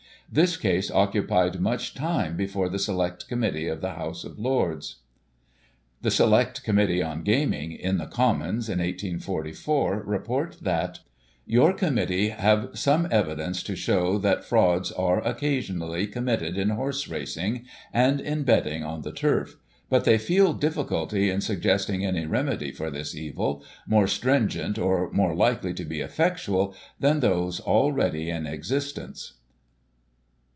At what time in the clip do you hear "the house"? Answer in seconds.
3.81-4.23